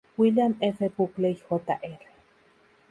William 0.17 0.57
F. 0.61 0.79
Buckley, 0.97 1.39
Jr. 1.47 2.09